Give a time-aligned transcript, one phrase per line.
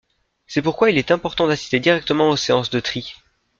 [0.47, 3.13] C’est pourquoi il est important d’assister directement aux séances de tri.